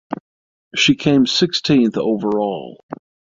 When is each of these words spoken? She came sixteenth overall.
She 0.75 0.95
came 0.95 1.27
sixteenth 1.27 1.95
overall. 1.95 2.79